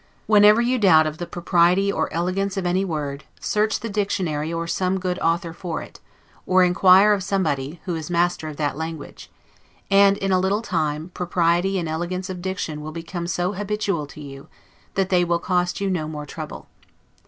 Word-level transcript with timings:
Whenever 0.25 0.59
you 0.61 0.79
doubt 0.79 1.05
of 1.05 1.19
the 1.19 1.27
propriety 1.27 1.91
or 1.91 2.11
elegance 2.11 2.57
of 2.57 2.65
any 2.65 2.83
word, 2.83 3.25
search 3.39 3.79
the 3.81 3.87
dictionary 3.87 4.51
or 4.51 4.65
some 4.65 4.99
good 4.99 5.19
author 5.19 5.53
for 5.53 5.79
it, 5.83 5.99
or 6.47 6.63
inquire 6.63 7.13
of 7.13 7.21
somebody, 7.21 7.79
who 7.85 7.93
is 7.93 8.09
master 8.09 8.47
of 8.47 8.57
that 8.57 8.75
language; 8.75 9.29
and, 9.91 10.17
in 10.17 10.31
a 10.31 10.39
little 10.39 10.63
time, 10.63 11.11
propriety 11.13 11.77
and 11.77 11.87
elegance 11.87 12.31
of 12.31 12.41
diction 12.41 12.81
will 12.81 12.91
become 12.91 13.27
so 13.27 13.53
habitual 13.53 14.07
to 14.07 14.19
you, 14.21 14.47
that 14.95 15.09
they 15.09 15.23
will 15.23 15.37
cost 15.37 15.79
you 15.79 15.87
no 15.87 16.07
more 16.07 16.25
trouble. 16.25 16.67